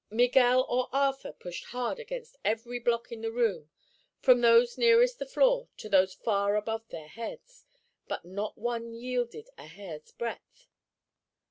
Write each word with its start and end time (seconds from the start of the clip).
Miguel 0.09 0.63
or 0.67 0.89
Arthur 0.91 1.31
pushed 1.31 1.65
hard 1.65 1.99
against 1.99 2.35
every 2.43 2.79
block 2.79 3.11
in 3.11 3.21
the 3.21 3.31
room, 3.31 3.69
from 4.19 4.41
those 4.41 4.75
nearest 4.75 5.19
the 5.19 5.27
floor 5.27 5.67
to 5.77 5.87
those 5.89 6.15
far 6.15 6.55
above 6.55 6.87
their 6.87 7.07
heads; 7.09 7.67
but 8.07 8.25
not 8.25 8.57
one 8.57 8.93
yielded 8.95 9.49
a 9.59 9.67
hair's 9.67 10.11
breadth. 10.11 10.69